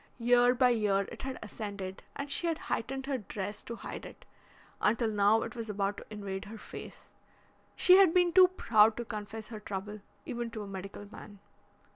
Year 0.17 0.55
by 0.55 0.69
year 0.69 1.01
it 1.11 1.21
had 1.21 1.37
ascended 1.43 2.01
and 2.15 2.31
she 2.31 2.47
had 2.47 2.57
heightened 2.57 3.05
her 3.05 3.19
dress 3.19 3.63
to 3.65 3.75
hide 3.75 4.03
it, 4.03 4.25
until 4.81 5.11
now 5.11 5.43
it 5.43 5.55
was 5.55 5.69
about 5.69 5.97
to 5.97 6.05
invade 6.09 6.45
her 6.45 6.57
face. 6.57 7.11
She 7.75 7.97
had 7.97 8.11
been 8.11 8.33
too 8.33 8.47
proud 8.47 8.97
to 8.97 9.05
confess 9.05 9.49
her 9.49 9.59
trouble, 9.59 10.01
even 10.25 10.49
to 10.49 10.63
a 10.63 10.67
medical 10.67 11.05
man." 11.13 11.37